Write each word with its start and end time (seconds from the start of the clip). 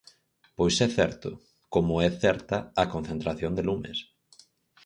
Pois 0.57 0.75
é 0.85 0.89
certo, 0.97 1.29
como 1.73 1.93
é 2.07 2.09
certa 2.23 2.57
a 2.81 2.83
concentración 2.93 3.51
de 3.55 3.63
lumes. 3.67 3.97